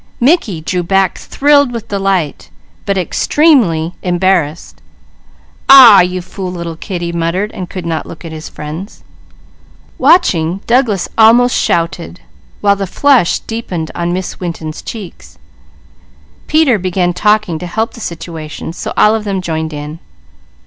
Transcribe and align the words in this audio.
_"Mickey 0.19 0.61
drew 0.61 0.81
back 0.81 1.19
thrilled 1.19 1.71
with 1.71 1.87
delight, 1.89 2.49
but 2.87 2.97
extremely 2.97 3.93
embarrassed. 4.01 4.81
"Aw 5.69 5.97
a 5.99 5.99
ah 5.99 5.99
you 6.01 6.23
fool 6.23 6.51
little 6.51 6.75
kid!" 6.75 7.03
he 7.03 7.11
muttered, 7.11 7.51
and 7.51 7.69
could 7.69 7.85
not 7.85 8.07
look 8.07 8.25
at 8.25 8.31
his 8.31 8.49
friends. 8.49 9.03
Watching, 9.99 10.61
Douglas 10.65 11.07
almost 11.19 11.55
shouted, 11.55 12.19
while 12.61 12.75
the 12.75 12.87
flush 12.87 13.41
deepened 13.41 13.91
on 13.93 14.11
Miss 14.11 14.39
Winton's 14.39 14.81
cheeks. 14.81 15.37
Peter 16.47 16.79
began 16.79 17.13
talking 17.13 17.59
to 17.59 17.67
help 17.67 17.93
the 17.93 17.99
situation, 17.99 18.73
so 18.73 18.93
all 18.97 19.13
of 19.13 19.23
them 19.23 19.39
joined 19.39 19.71
in. 19.71 19.99